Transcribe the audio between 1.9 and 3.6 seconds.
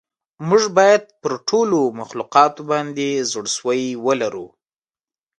مخلوقاتو باندې زړه